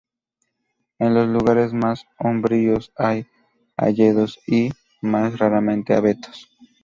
[0.97, 3.27] En los lugares más umbríos hay
[3.77, 6.49] hayedos y, más raramente, abetos.